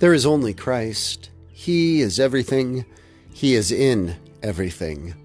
[0.00, 1.30] There is only Christ.
[1.50, 2.84] He is everything.
[3.32, 4.14] He is in
[4.44, 5.16] everything.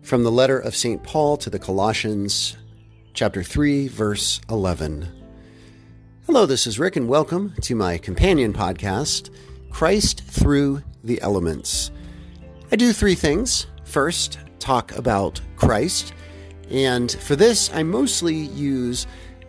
[0.00, 1.02] From the letter of St.
[1.02, 2.56] Paul to the Colossians,
[3.12, 5.06] chapter 3, verse 11.
[6.24, 9.28] Hello, this is Rick, and welcome to my companion podcast,
[9.68, 11.90] Christ Through the Elements.
[12.72, 13.66] I do three things.
[13.84, 16.14] First, talk about Christ.
[16.70, 19.06] And for this, I mostly use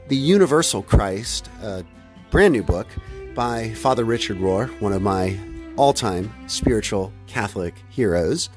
[0.10, 1.86] The Universal Christ, a
[2.32, 2.88] brand new book
[3.34, 5.38] by Father Richard Rohr, one of my
[5.78, 8.50] all time spiritual Catholic heroes.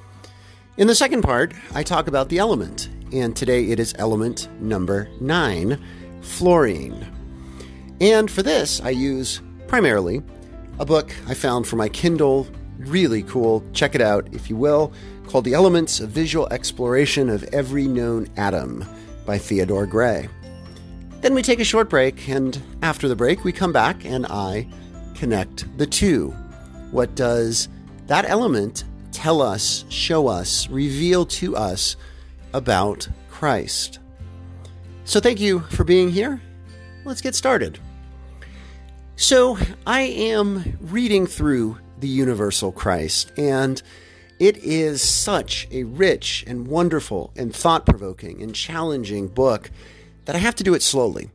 [0.77, 5.09] In the second part, I talk about the element, and today it is element number
[5.20, 5.82] nine,
[6.20, 7.06] fluorine.
[8.01, 10.23] And for this, I use primarily
[10.79, 12.48] a book I found for my Kindle,
[12.79, 13.65] really cool.
[13.73, 14.93] Check it out if you will,
[15.29, 18.84] called The Elements A Visual Exploration of Every Known Atom
[19.24, 20.29] by Theodore Gray.
[21.24, 24.68] Then we take a short break, and after the break, we come back and I
[25.15, 26.32] connect the two.
[26.90, 27.71] What does
[28.09, 31.96] that element tell us, show us, reveal to us
[32.52, 34.01] about Christ?
[35.07, 36.43] So, thank you for being here.
[37.07, 37.79] Let's get started.
[39.16, 39.56] So,
[39.87, 43.82] I am reading through the Universal Christ, and
[44.38, 49.71] it is such a rich and wonderful and thought provoking and challenging book
[50.25, 51.30] that I have to do it slowly.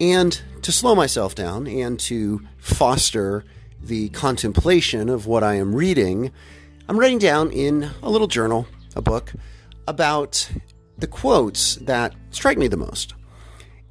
[0.00, 3.44] And to slow myself down and to foster
[3.82, 6.32] the contemplation of what I am reading,
[6.88, 9.32] I'm writing down in a little journal, a book,
[9.86, 10.50] about
[10.98, 13.14] the quotes that strike me the most.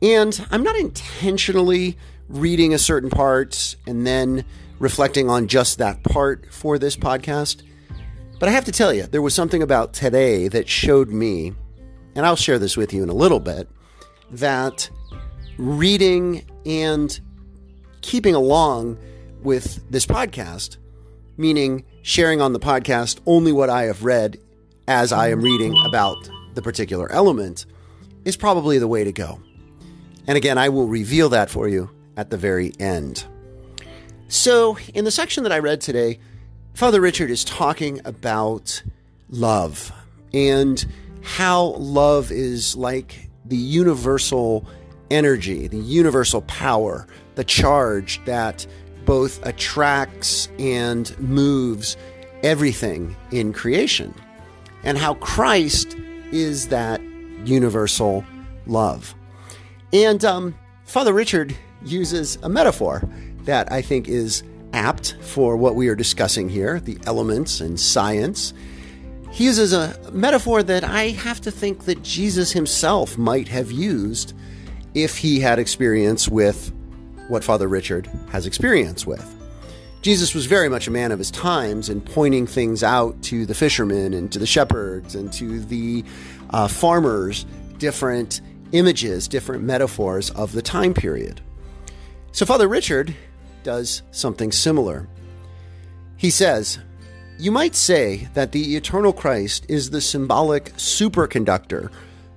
[0.02, 4.46] And I'm not intentionally reading a certain part and then
[4.80, 7.62] reflecting on just that part for this podcast.
[8.40, 11.54] But I have to tell you, there was something about today that showed me,
[12.16, 13.70] and I'll share this with you in a little bit,
[14.40, 14.90] that
[15.58, 17.20] reading and
[18.02, 18.98] keeping along
[19.42, 20.78] with this podcast,
[21.38, 24.38] meaning sharing on the podcast only what I have read
[24.88, 27.66] as I am reading about the particular element,
[28.24, 29.40] is probably the way to go.
[30.28, 33.26] And again, I will reveal that for you at the very end.
[34.28, 36.20] So, in the section that I read today,
[36.74, 38.82] Father Richard is talking about
[39.30, 39.92] love
[40.34, 40.84] and
[41.22, 44.66] how love is like the universal
[45.12, 48.66] energy, the universal power, the charge that
[49.06, 51.96] both attracts and moves
[52.44, 54.14] everything in creation,
[54.84, 55.96] and how Christ
[56.32, 57.02] is that
[57.46, 58.26] universal
[58.66, 59.14] love.
[59.94, 60.56] And um,
[60.86, 61.56] Father Richard
[61.86, 63.08] uses a metaphor
[63.44, 68.54] that I think is apt for what we are discussing here the elements and science.
[69.36, 74.34] He uses a metaphor that I have to think that Jesus himself might have used
[74.94, 76.72] if he had experience with
[77.28, 79.30] what Father Richard has experience with.
[80.02, 83.54] Jesus was very much a man of his times and pointing things out to the
[83.54, 86.06] fishermen and to the shepherds and to the
[86.52, 87.46] uh, farmers,
[87.78, 88.40] different
[88.72, 91.42] images, different metaphors of the time period.
[92.32, 93.14] So Father Richard
[93.64, 95.10] does something similar.
[96.16, 96.80] He says,
[97.38, 101.92] You might say that the eternal Christ is the symbolic superconductor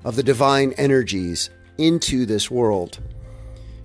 [0.04, 2.98] of the divine energies into this world.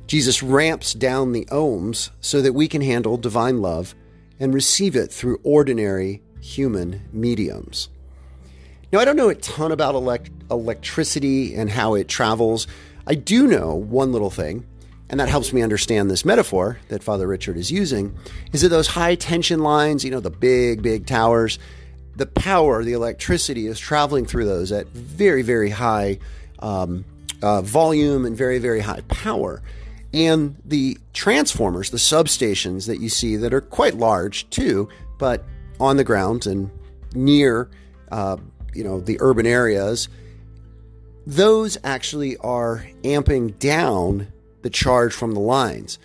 [0.07, 3.93] Jesus ramps down the ohms so that we can handle divine love
[4.39, 7.89] and receive it through ordinary human mediums.
[8.91, 12.65] Now, I don't know a ton about elect- electricity and how it travels.
[13.05, 14.65] I do know one little thing,
[15.13, 18.17] and that helps me understand this metaphor that Father Richard is using,
[18.51, 21.59] is that those high tension lines, you know, the big, big towers,
[22.15, 26.17] the power, the electricity is traveling through those at very, very high
[26.57, 27.05] um,
[27.43, 29.61] uh, volume and very, very high power.
[30.15, 35.43] And the transformers, the substations that you see that are quite large too, but
[35.79, 36.71] on the ground and
[37.13, 37.69] near,
[38.11, 38.37] uh,
[38.73, 40.09] you know, the urban areas,
[41.27, 44.32] those actually are amping down
[44.63, 45.99] the charge from the lines.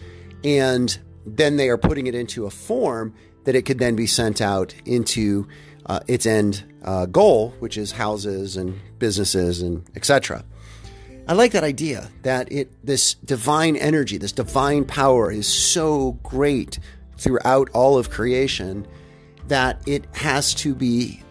[0.45, 3.15] And then they are putting it into a form
[3.45, 5.49] that it could then be sent out into
[5.87, 10.45] uh, its end uh, goal, which is houses and businesses and etc.
[11.27, 16.79] I like that idea that it this divine energy, this divine power is so great
[17.17, 18.87] throughout all of creation
[19.49, 21.23] that it has to be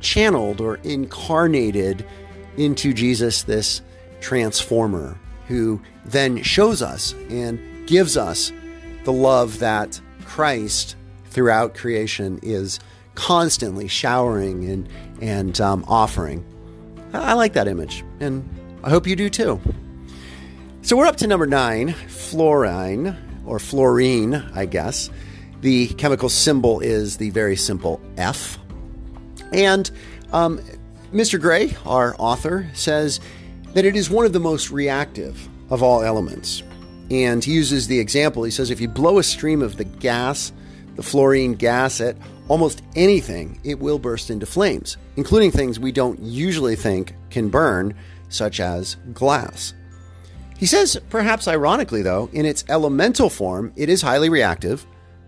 [0.00, 2.04] channeled or incarnated
[2.56, 3.82] into Jesus, this
[4.20, 8.52] transformer, who then shows us and gives us
[9.04, 10.96] the love that Christ
[11.26, 12.80] throughout creation is
[13.14, 14.88] constantly showering and
[15.20, 16.44] and um, offering.
[17.12, 18.48] I, like that image, and
[18.82, 19.60] I hope you do too.
[20.82, 23.16] So we're up to number nine, fluorine,
[23.46, 25.10] or fluorine, I guess.
[25.62, 28.58] The chemical symbol is the very simple F.
[29.52, 29.90] And
[30.32, 30.60] um,
[31.12, 31.40] Mr.
[31.40, 33.20] Gray, our author, says
[33.76, 36.62] that it is one of the most reactive of all elements.
[37.10, 40.50] And he uses the example he says if you blow a stream of the gas,
[40.94, 42.16] the fluorine gas, at
[42.48, 47.94] almost anything, it will burst into flames, including things we don't usually think can burn,
[48.30, 49.74] such as glass.
[50.56, 54.86] He says, perhaps ironically though, in its elemental form, it is highly reactive,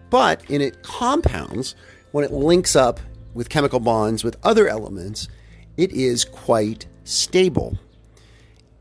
[0.09, 1.75] but in its compounds,
[2.13, 2.99] when it links up
[3.35, 5.29] with chemical bonds with other elements,
[5.77, 7.79] it is quite stable.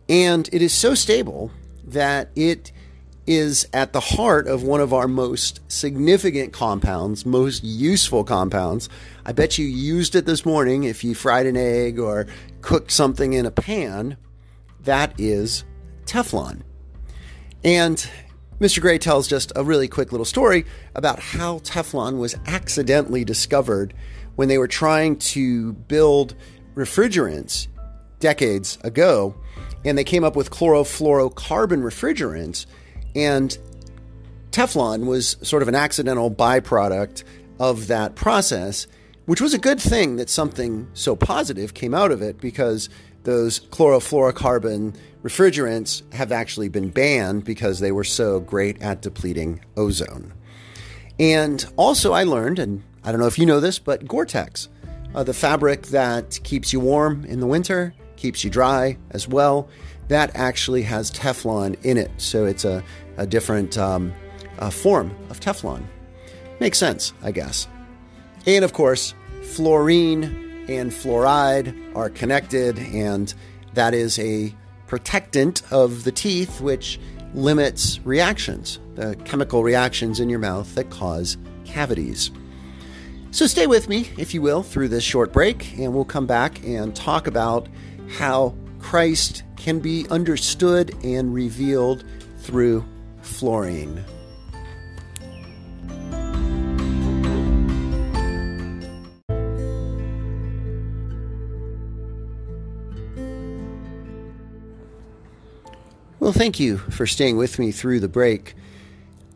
[0.09, 1.51] And it is so stable
[1.85, 2.71] that it
[3.25, 8.87] is at the heart of one of our most significant compounds, most useful compounds.
[9.25, 12.27] I bet you used it this morning if you fried an egg or
[12.61, 14.15] cooked something in a pan.
[14.81, 15.65] That is
[16.05, 16.61] Teflon.
[17.65, 18.09] And
[18.61, 18.79] Mr.
[18.79, 20.65] Gray tells just a really quick little story
[20.95, 23.93] about how Teflon was accidentally discovered
[24.35, 26.33] when they were trying to build
[26.75, 27.67] refrigerants
[28.19, 29.35] decades ago.
[29.85, 32.65] And they came up with chlorofluorocarbon refrigerants
[33.15, 33.57] and
[34.51, 37.23] Teflon was sort of an accidental byproduct
[37.59, 38.87] of that process,
[39.25, 42.89] which was a good thing that something so positive came out of it because
[43.23, 50.33] those chlorofluorocarbon refrigerants have actually been banned because they were so great at depleting ozone.
[51.19, 54.69] And also, I learned, and I don't know if you know this, but Gore Tex,
[55.13, 59.69] uh, the fabric that keeps you warm in the winter, keeps you dry as well,
[60.09, 62.11] that actually has Teflon in it.
[62.17, 62.83] So it's a
[63.17, 64.13] a different um,
[64.59, 65.83] uh, form of Teflon.
[66.59, 67.67] Makes sense, I guess.
[68.45, 73.33] And of course, fluorine and fluoride are connected, and
[73.73, 74.53] that is a
[74.87, 76.99] protectant of the teeth, which
[77.33, 82.31] limits reactions, the chemical reactions in your mouth that cause cavities.
[83.31, 86.63] So stay with me, if you will, through this short break, and we'll come back
[86.63, 87.67] and talk about
[88.09, 92.03] how Christ can be understood and revealed
[92.39, 92.85] through
[93.21, 94.03] fluorine.
[106.19, 108.53] Well, thank you for staying with me through the break.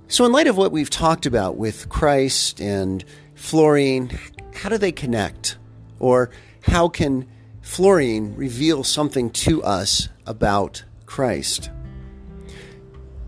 [0.09, 4.19] So, in light of what we've talked about with Christ and fluorine,
[4.53, 5.57] how do they connect?
[6.00, 6.31] Or
[6.63, 7.27] how can
[7.62, 11.69] fluorine reveal something to us about Christ?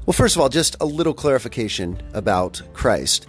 [0.05, 3.25] Well, first of all, just a little clarification about Christ.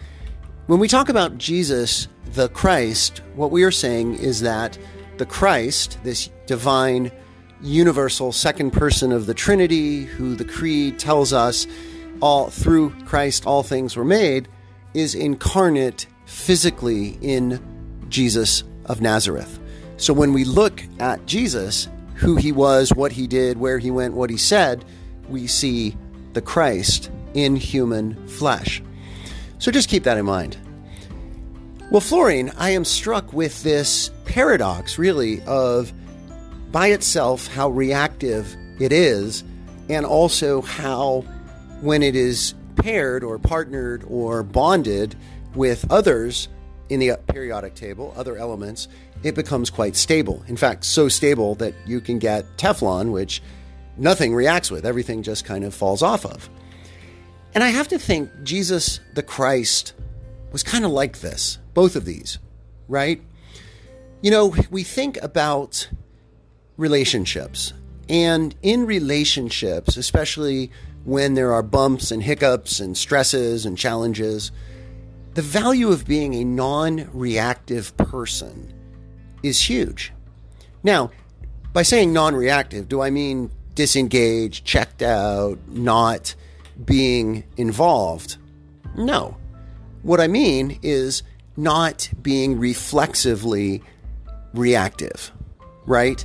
[0.66, 4.76] When we talk about Jesus, the Christ, what we are saying is that
[5.18, 7.12] the Christ, this divine,
[7.60, 11.66] universal second person of the Trinity, who the Creed tells us
[12.20, 14.48] all through Christ all things were made,
[14.94, 17.60] is incarnate physically in
[18.08, 19.60] Jesus of Nazareth.
[19.96, 24.14] So when we look at Jesus, who he was, what he did, where he went,
[24.14, 24.84] what he said,
[25.28, 25.96] we see
[26.32, 28.82] the Christ in human flesh.
[29.58, 30.56] So just keep that in mind.
[31.90, 35.92] Well, fluorine, I am struck with this paradox, really, of
[36.72, 39.44] by itself how reactive it is,
[39.88, 41.20] and also how,
[41.80, 45.14] when it is paired or partnered or bonded
[45.54, 46.48] with others
[46.88, 48.88] in the periodic table, other elements,
[49.24, 50.44] it becomes quite stable.
[50.46, 53.42] In fact, so stable that you can get Teflon, which
[53.96, 56.48] nothing reacts with, everything just kind of falls off of.
[57.54, 59.94] And I have to think Jesus the Christ
[60.52, 62.38] was kind of like this, both of these,
[62.86, 63.22] right?
[64.20, 65.88] You know, we think about
[66.76, 67.72] relationships,
[68.08, 70.70] and in relationships, especially
[71.04, 74.52] when there are bumps and hiccups and stresses and challenges,
[75.34, 78.72] the value of being a non reactive person
[79.44, 80.12] is huge.
[80.82, 81.10] Now,
[81.72, 86.34] by saying non reactive, do I mean disengaged, checked out, not
[86.84, 88.36] being involved.
[88.96, 89.36] No.
[90.02, 91.22] What I mean is
[91.56, 93.82] not being reflexively
[94.52, 95.32] reactive,
[95.86, 96.24] right?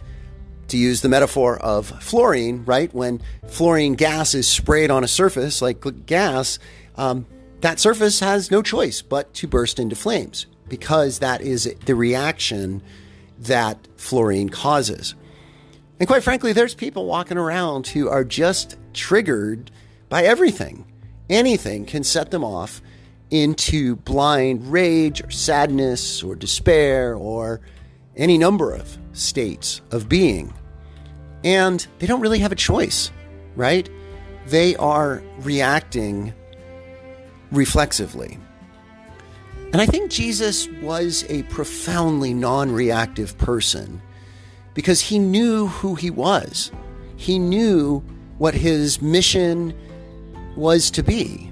[0.70, 2.94] To use the metaphor of fluorine, right?
[2.94, 6.60] When fluorine gas is sprayed on a surface like gas,
[6.96, 7.26] um,
[7.62, 12.82] that surface has no choice but to burst into flames because that is the reaction
[13.40, 15.16] that fluorine causes.
[16.00, 19.72] And quite frankly, there's people walking around who are just triggered
[20.08, 20.86] by everything.
[21.30, 22.82] Anything can set them off
[23.30, 27.62] into blind rage or sadness or despair or
[28.16, 30.54] any number of states of being.
[31.44, 33.12] And they don't really have a choice,
[33.56, 33.90] right?
[34.48, 36.34] They are reacting
[37.52, 38.38] reflexively.
[39.72, 44.02] And I think Jesus was a profoundly non reactive person
[44.74, 46.72] because he knew who he was.
[47.18, 48.00] He knew
[48.40, 49.74] what his mission
[50.56, 51.52] was to be.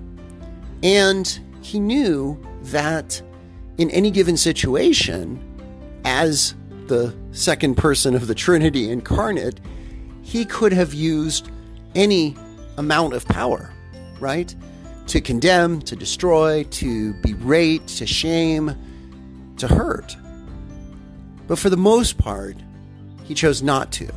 [0.81, 3.21] And he knew that
[3.77, 5.39] in any given situation,
[6.05, 6.55] as
[6.87, 9.59] the second person of the Trinity incarnate,
[10.23, 11.51] he could have used
[11.93, 12.35] any
[12.77, 13.71] amount of power,
[14.19, 14.55] right?
[15.07, 18.75] To condemn, to destroy, to berate, to shame,
[19.57, 20.15] to hurt.
[21.47, 22.57] But for the most part,
[23.23, 24.09] he chose not to.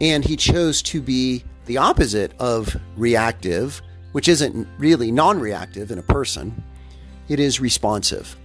[0.00, 3.80] And he chose to be the opposite of reactive,
[4.12, 6.62] which isn't really non reactive in a person.
[7.28, 8.36] It is responsive.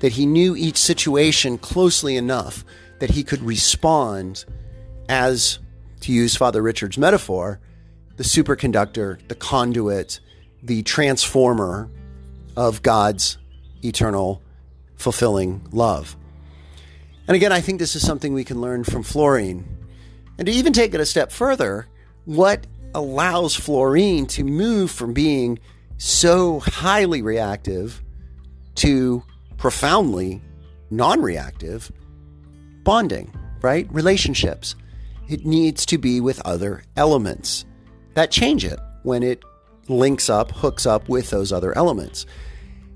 [0.00, 2.64] That he knew each situation closely enough
[2.98, 4.44] that he could respond
[5.08, 5.58] as,
[6.00, 7.58] to use Father Richard's metaphor,
[8.16, 10.20] the superconductor, the conduit,
[10.62, 11.90] the transformer
[12.56, 13.38] of God's
[13.84, 14.42] eternal,
[14.96, 16.16] fulfilling love.
[17.26, 19.66] And again, I think this is something we can learn from fluorine.
[20.38, 21.86] And to even take it a step further,
[22.24, 25.58] what allows fluorine to move from being
[25.98, 28.02] so highly reactive
[28.76, 29.22] to
[29.56, 30.42] profoundly
[30.90, 31.90] non reactive?
[32.82, 33.86] Bonding, right?
[33.92, 34.74] Relationships.
[35.28, 37.64] It needs to be with other elements
[38.14, 39.42] that change it when it
[39.88, 42.26] links up, hooks up with those other elements.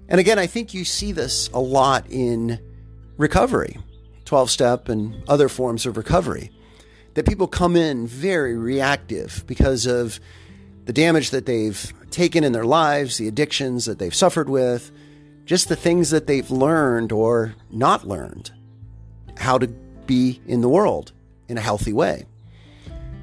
[0.09, 2.61] And again, I think you see this a lot in
[3.16, 3.78] recovery.
[4.25, 6.50] 12 step and other forms of recovery.
[7.14, 10.21] That people come in very reactive because of
[10.85, 14.93] the damage that they've taken in their lives, the addictions that they've suffered with,
[15.45, 18.52] just the things that they've learned or not learned,
[19.38, 21.12] how to be in the world
[21.49, 22.26] in a healthy way.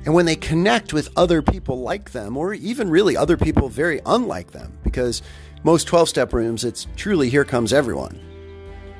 [0.05, 4.01] And when they connect with other people like them, or even really other people very
[4.05, 5.21] unlike them, because
[5.63, 8.19] most 12 step rooms, it's truly here comes everyone.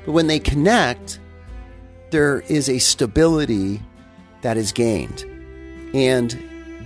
[0.06, 1.20] But when they connect,
[2.10, 3.82] there is a stability
[4.40, 5.24] that is gained.
[5.94, 6.30] And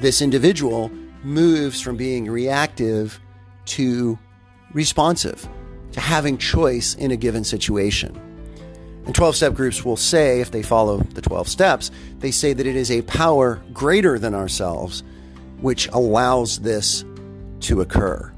[0.00, 0.90] this individual
[1.22, 3.20] moves from being reactive
[3.66, 4.18] to
[4.72, 5.48] responsive,
[5.92, 8.27] to having choice in a given situation.
[9.09, 12.67] And 12 step groups will say, if they follow the 12 steps, they say that
[12.67, 15.03] it is a power greater than ourselves
[15.62, 17.07] which allows this
[17.61, 18.31] to occur.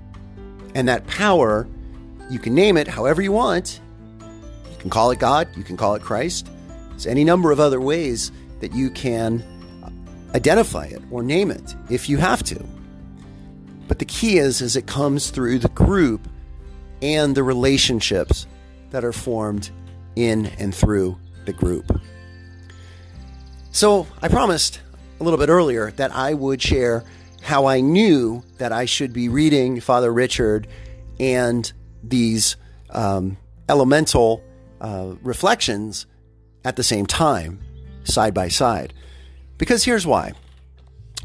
[0.76, 1.66] And that power,
[2.30, 3.80] you can name it however you want.
[4.70, 6.48] You can call it God, you can call it Christ,
[6.90, 9.42] there's any number of other ways that you can
[9.82, 9.90] uh,
[10.36, 12.64] identify it or name it if you have to.
[13.88, 16.28] But the key is is it comes through the group
[17.02, 18.46] and the relationships
[18.90, 19.72] that are formed
[20.16, 22.00] in and through the group.
[23.72, 24.80] So, I promised
[25.20, 27.04] a little bit earlier that I would share
[27.42, 30.66] how I knew that I should be reading Father Richard
[31.18, 31.70] and
[32.02, 32.56] these
[32.90, 33.36] um,
[33.68, 34.42] elemental
[34.80, 36.06] uh, reflections
[36.64, 37.60] at the same time,
[38.04, 38.92] side by side.
[39.58, 40.32] Because here's why.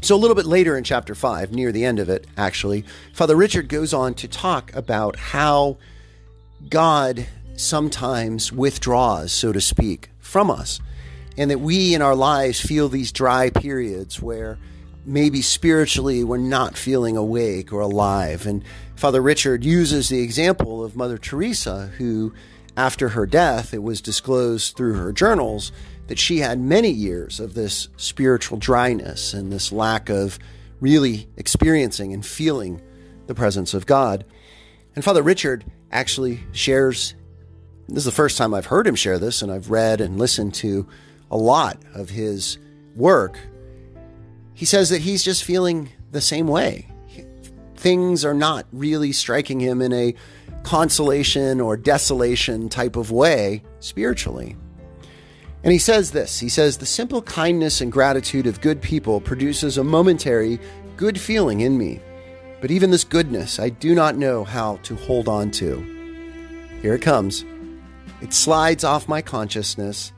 [0.02, 3.34] So, a little bit later in chapter 5, near the end of it, actually, Father
[3.34, 5.78] Richard goes on to talk about how
[6.68, 10.80] God sometimes withdraws, so to speak, from us.
[11.38, 14.58] And that we in our lives feel these dry periods where
[15.04, 18.46] maybe spiritually we're not feeling awake or alive.
[18.46, 18.64] And
[18.96, 22.32] Father Richard uses the example of Mother Teresa, who
[22.76, 25.72] after her death, it was disclosed through her journals
[26.08, 30.38] that she had many years of this spiritual dryness and this lack of
[30.80, 32.80] really experiencing and feeling
[33.26, 34.24] the presence of God.
[34.94, 37.14] And Father Richard actually shares
[37.88, 40.54] this is the first time I've heard him share this, and I've read and listened
[40.54, 40.86] to
[41.30, 42.58] a lot of his
[42.94, 43.38] work.
[44.54, 46.88] He says that he's just feeling the same way.
[47.76, 50.14] Things are not really striking him in a
[50.62, 54.56] consolation or desolation type of way spiritually.
[55.62, 59.78] And he says this he says, The simple kindness and gratitude of good people produces
[59.78, 60.58] a momentary
[60.96, 62.00] good feeling in me.
[62.60, 65.80] But even this goodness I do not know how to hold on to.
[66.82, 67.44] Here it comes.
[68.22, 70.12] It slides off my consciousness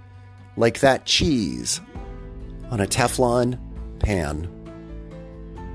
[0.57, 1.81] like that cheese
[2.71, 3.59] on a Teflon
[3.99, 4.49] pan.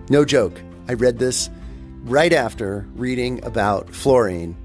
[0.10, 0.62] No joke.
[0.88, 1.50] I read this
[2.03, 4.56] right after reading about fluorine,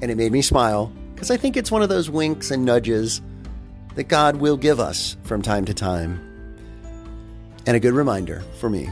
[0.00, 3.20] and it made me smile because I think it's one of those winks and nudges
[3.94, 6.20] that God will give us from time to time.
[7.66, 8.90] And a good reminder for me.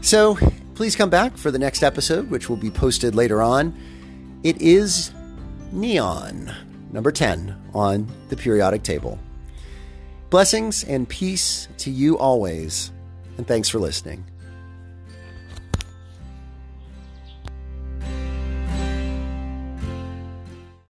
[0.00, 0.36] So
[0.74, 3.74] please come back for the next episode, which will be posted later on.
[4.42, 5.10] It is
[5.74, 6.54] Neon,
[6.92, 9.18] number 10 on the periodic table.
[10.30, 12.92] Blessings and peace to you always,
[13.38, 14.24] and thanks for listening.